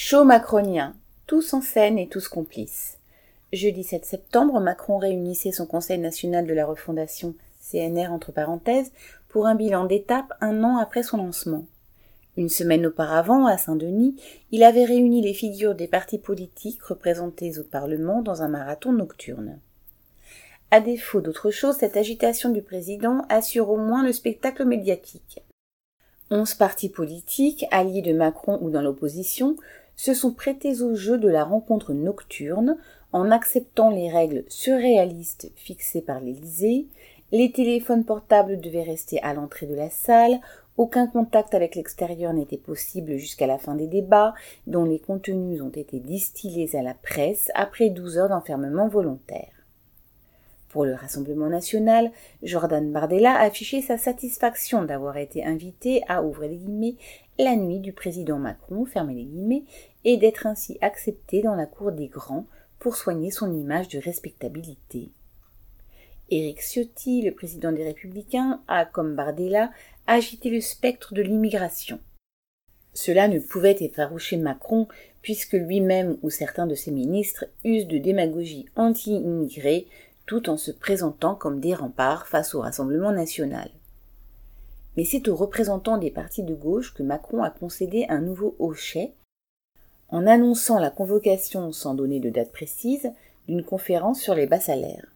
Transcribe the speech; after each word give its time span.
Show 0.00 0.22
macronien, 0.22 0.94
tous 1.26 1.54
en 1.54 1.60
scène 1.60 1.98
et 1.98 2.06
tous 2.06 2.28
complices. 2.28 2.98
Jeudi 3.52 3.82
7 3.82 4.04
septembre, 4.04 4.60
Macron 4.60 4.96
réunissait 4.96 5.50
son 5.50 5.66
Conseil 5.66 5.98
national 5.98 6.46
de 6.46 6.54
la 6.54 6.66
refondation, 6.66 7.34
CNR 7.68 8.12
entre 8.12 8.30
parenthèses, 8.30 8.92
pour 9.28 9.48
un 9.48 9.56
bilan 9.56 9.86
d'étape 9.86 10.32
un 10.40 10.62
an 10.62 10.76
après 10.76 11.02
son 11.02 11.16
lancement. 11.16 11.66
Une 12.36 12.48
semaine 12.48 12.86
auparavant, 12.86 13.46
à 13.46 13.58
Saint-Denis, 13.58 14.14
il 14.52 14.62
avait 14.62 14.84
réuni 14.84 15.20
les 15.20 15.34
figures 15.34 15.74
des 15.74 15.88
partis 15.88 16.18
politiques 16.18 16.80
représentés 16.84 17.58
au 17.58 17.64
Parlement 17.64 18.22
dans 18.22 18.42
un 18.42 18.48
marathon 18.48 18.92
nocturne. 18.92 19.58
À 20.70 20.78
défaut 20.80 21.20
d'autre 21.20 21.50
chose, 21.50 21.74
cette 21.76 21.96
agitation 21.96 22.50
du 22.50 22.62
président 22.62 23.26
assure 23.28 23.68
au 23.68 23.76
moins 23.76 24.04
le 24.04 24.12
spectacle 24.12 24.64
médiatique. 24.64 25.42
Onze 26.30 26.54
partis 26.54 26.90
politiques, 26.90 27.64
alliés 27.72 28.02
de 28.02 28.12
Macron 28.12 28.58
ou 28.60 28.70
dans 28.70 28.82
l'opposition, 28.82 29.56
se 29.98 30.14
sont 30.14 30.32
prêtés 30.32 30.80
au 30.80 30.94
jeu 30.94 31.18
de 31.18 31.28
la 31.28 31.44
rencontre 31.44 31.92
nocturne 31.92 32.78
en 33.12 33.32
acceptant 33.32 33.90
les 33.90 34.08
règles 34.08 34.44
surréalistes 34.48 35.50
fixées 35.56 36.02
par 36.02 36.20
l'Élysée. 36.20 36.86
Les 37.32 37.50
téléphones 37.50 38.04
portables 38.04 38.60
devaient 38.60 38.84
rester 38.84 39.20
à 39.22 39.34
l'entrée 39.34 39.66
de 39.66 39.74
la 39.74 39.90
salle, 39.90 40.40
aucun 40.76 41.08
contact 41.08 41.52
avec 41.52 41.74
l'extérieur 41.74 42.32
n'était 42.32 42.56
possible 42.56 43.16
jusqu'à 43.16 43.48
la 43.48 43.58
fin 43.58 43.74
des 43.74 43.88
débats, 43.88 44.34
dont 44.68 44.84
les 44.84 45.00
contenus 45.00 45.60
ont 45.60 45.68
été 45.70 45.98
distillés 45.98 46.76
à 46.76 46.82
la 46.82 46.94
presse 46.94 47.50
après 47.56 47.90
douze 47.90 48.18
heures 48.18 48.28
d'enfermement 48.28 48.86
volontaire. 48.86 49.57
Pour 50.68 50.84
le 50.84 50.94
Rassemblement 50.94 51.48
national, 51.48 52.10
Jordan 52.42 52.92
Bardella 52.92 53.34
a 53.34 53.44
affiché 53.44 53.80
sa 53.80 53.96
satisfaction 53.96 54.84
d'avoir 54.84 55.16
été 55.16 55.44
invité 55.44 56.02
à 56.08 56.22
ouvrir 56.22 56.50
les 56.50 56.56
guillemets 56.56 56.96
la 57.38 57.56
nuit 57.56 57.78
du 57.78 57.92
président 57.92 58.38
Macron, 58.38 58.84
fermer 58.84 59.14
les 59.14 59.24
guillemets, 59.24 59.64
et 60.04 60.16
d'être 60.16 60.46
ainsi 60.46 60.76
accepté 60.80 61.40
dans 61.40 61.54
la 61.54 61.66
cour 61.66 61.92
des 61.92 62.08
grands 62.08 62.46
pour 62.78 62.96
soigner 62.96 63.30
son 63.30 63.52
image 63.52 63.88
de 63.88 63.98
respectabilité. 63.98 65.10
Éric 66.30 66.60
Ciotti, 66.60 67.22
le 67.22 67.32
président 67.32 67.72
des 67.72 67.84
Républicains, 67.84 68.60
a, 68.68 68.84
comme 68.84 69.14
Bardella, 69.14 69.70
agité 70.06 70.50
le 70.50 70.60
spectre 70.60 71.14
de 71.14 71.22
l'immigration. 71.22 72.00
Cela 72.92 73.28
ne 73.28 73.38
pouvait 73.38 73.76
effaroucher 73.80 74.36
Macron, 74.36 74.88
puisque 75.22 75.54
lui-même 75.54 76.18
ou 76.22 76.30
certains 76.30 76.66
de 76.66 76.74
ses 76.74 76.90
ministres 76.90 77.46
usent 77.64 77.86
de 77.86 77.98
démagogie 77.98 78.66
anti-immigrée 78.76 79.86
tout 80.28 80.50
en 80.50 80.58
se 80.58 80.70
présentant 80.70 81.34
comme 81.34 81.58
des 81.58 81.74
remparts 81.74 82.26
face 82.26 82.54
au 82.54 82.60
Rassemblement 82.60 83.12
national. 83.12 83.70
Mais 84.96 85.04
c'est 85.04 85.26
aux 85.26 85.34
représentants 85.34 85.96
des 85.96 86.10
partis 86.10 86.42
de 86.42 86.54
gauche 86.54 86.92
que 86.92 87.02
Macron 87.02 87.42
a 87.42 87.50
concédé 87.50 88.04
un 88.10 88.20
nouveau 88.20 88.54
hochet 88.58 89.14
en 90.10 90.26
annonçant 90.26 90.78
la 90.78 90.90
convocation, 90.90 91.72
sans 91.72 91.94
donner 91.94 92.20
de 92.20 92.30
date 92.30 92.52
précise, 92.52 93.10
d'une 93.46 93.62
conférence 93.62 94.20
sur 94.20 94.34
les 94.34 94.46
bas 94.46 94.60
salaires. 94.60 95.06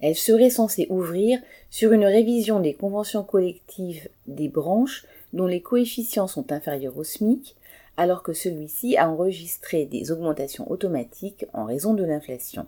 Elle 0.00 0.16
serait 0.16 0.50
censée 0.50 0.88
ouvrir 0.90 1.40
sur 1.70 1.92
une 1.92 2.04
révision 2.04 2.58
des 2.58 2.74
conventions 2.74 3.22
collectives 3.22 4.08
des 4.26 4.48
branches 4.48 5.06
dont 5.32 5.46
les 5.46 5.62
coefficients 5.62 6.26
sont 6.26 6.52
inférieurs 6.52 6.96
au 6.96 7.04
SMIC, 7.04 7.54
alors 7.96 8.22
que 8.24 8.32
celui-ci 8.32 8.96
a 8.96 9.08
enregistré 9.08 9.86
des 9.86 10.10
augmentations 10.10 10.70
automatiques 10.70 11.46
en 11.52 11.64
raison 11.64 11.94
de 11.94 12.04
l'inflation. 12.04 12.66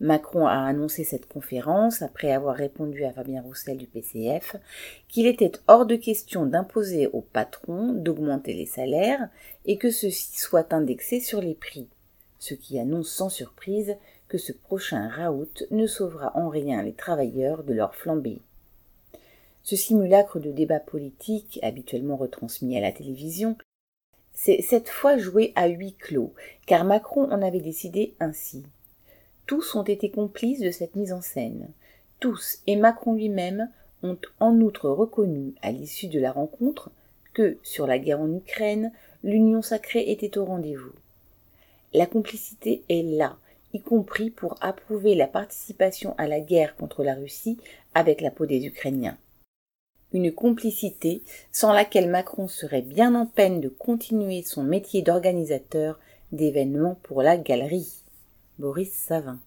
Macron 0.00 0.46
a 0.46 0.66
annoncé 0.66 1.04
cette 1.04 1.26
conférence, 1.26 2.02
après 2.02 2.30
avoir 2.30 2.54
répondu 2.54 3.04
à 3.04 3.12
Fabien 3.12 3.40
Roussel 3.40 3.78
du 3.78 3.86
PCF, 3.86 4.56
qu'il 5.08 5.26
était 5.26 5.52
hors 5.68 5.86
de 5.86 5.96
question 5.96 6.44
d'imposer 6.44 7.06
aux 7.06 7.22
patrons 7.22 7.94
d'augmenter 7.94 8.52
les 8.52 8.66
salaires 8.66 9.28
et 9.64 9.78
que 9.78 9.90
ceux-ci 9.90 10.38
soient 10.38 10.74
indexés 10.74 11.20
sur 11.20 11.40
les 11.40 11.54
prix, 11.54 11.88
ce 12.38 12.52
qui 12.52 12.78
annonce 12.78 13.08
sans 13.08 13.30
surprise 13.30 13.96
que 14.28 14.36
ce 14.36 14.52
prochain 14.52 15.08
raout 15.08 15.64
ne 15.70 15.86
sauvera 15.86 16.36
en 16.36 16.48
rien 16.48 16.82
les 16.82 16.92
travailleurs 16.92 17.64
de 17.64 17.72
leur 17.72 17.94
flambée. 17.94 18.42
Ce 19.62 19.76
simulacre 19.76 20.40
de 20.40 20.52
débat 20.52 20.78
politique, 20.78 21.58
habituellement 21.62 22.16
retransmis 22.16 22.76
à 22.76 22.80
la 22.80 22.92
télévision, 22.92 23.56
c'est 24.34 24.60
cette 24.60 24.90
fois 24.90 25.16
joué 25.16 25.52
à 25.56 25.68
huis 25.68 25.94
clos, 25.94 26.34
car 26.66 26.84
Macron 26.84 27.30
en 27.32 27.40
avait 27.40 27.60
décidé 27.60 28.14
ainsi. 28.20 28.62
Tous 29.46 29.76
ont 29.76 29.84
été 29.84 30.10
complices 30.10 30.60
de 30.60 30.70
cette 30.70 30.96
mise 30.96 31.12
en 31.12 31.22
scène. 31.22 31.68
Tous, 32.18 32.58
et 32.66 32.76
Macron 32.76 33.14
lui-même, 33.14 33.70
ont 34.02 34.18
en 34.40 34.60
outre 34.60 34.90
reconnu, 34.90 35.54
à 35.62 35.70
l'issue 35.70 36.08
de 36.08 36.18
la 36.18 36.32
rencontre, 36.32 36.90
que, 37.32 37.58
sur 37.62 37.86
la 37.86 37.98
guerre 37.98 38.20
en 38.20 38.32
Ukraine, 38.32 38.92
l'union 39.22 39.62
sacrée 39.62 40.10
était 40.10 40.36
au 40.38 40.44
rendez-vous. 40.44 40.92
La 41.94 42.06
complicité 42.06 42.82
est 42.88 43.02
là, 43.02 43.36
y 43.72 43.80
compris 43.80 44.30
pour 44.30 44.56
approuver 44.60 45.14
la 45.14 45.26
participation 45.26 46.14
à 46.18 46.26
la 46.26 46.40
guerre 46.40 46.76
contre 46.76 47.04
la 47.04 47.14
Russie 47.14 47.58
avec 47.94 48.20
la 48.20 48.30
peau 48.30 48.46
des 48.46 48.66
Ukrainiens. 48.66 49.18
Une 50.12 50.32
complicité 50.32 51.22
sans 51.52 51.72
laquelle 51.72 52.08
Macron 52.08 52.48
serait 52.48 52.82
bien 52.82 53.14
en 53.14 53.26
peine 53.26 53.60
de 53.60 53.68
continuer 53.68 54.42
son 54.42 54.62
métier 54.62 55.02
d'organisateur 55.02 56.00
d'événements 56.32 56.96
pour 57.02 57.22
la 57.22 57.36
galerie. 57.36 58.02
Boris 58.58 58.92
Savin. 58.92 59.40